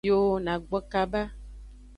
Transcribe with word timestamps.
Yo 0.09 0.19
na 0.45 0.53
gbo 0.63 0.79
kaba. 0.91 1.21